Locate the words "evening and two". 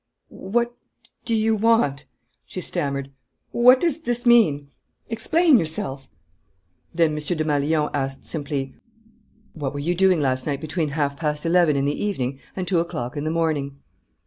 12.03-12.79